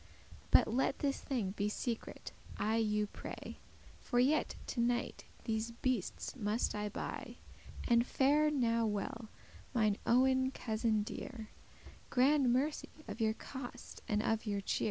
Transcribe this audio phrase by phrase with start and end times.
[0.49, 3.59] But let this thing be secret, I you pray;
[3.99, 7.35] For yet to night these beastes must I buy.
[7.87, 9.29] And fare now well,
[9.75, 11.49] mine owen cousin dear;
[12.09, 14.79] *Grand mercy* of your cost and of your cheer."